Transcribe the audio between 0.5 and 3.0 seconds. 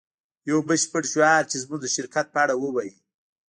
بشپړ شعار چې زموږ د شرکت په اړه ووایی